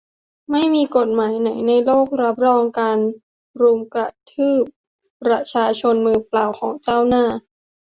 [0.51, 2.97] ไม่มีกฎหมายไหนในโลกรับรองการ
[3.61, 4.63] รุมกระทืบ
[5.23, 7.25] ประชาชนมือเปล่าของเจ้าหน้า